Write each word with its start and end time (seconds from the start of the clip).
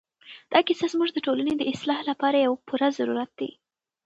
دا 0.51 0.59
کیسه 0.67 0.85
زموږ 0.93 1.09
د 1.13 1.17
ټولنې 1.25 1.53
د 1.57 1.61
اصلاح 1.73 1.99
لپاره 2.09 2.37
یو 2.45 2.53
پوره 2.67 2.87
ضرورت 2.97 3.31
دی. 3.39 3.49